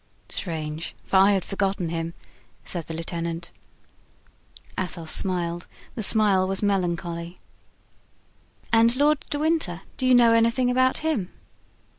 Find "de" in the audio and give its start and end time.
9.29-9.37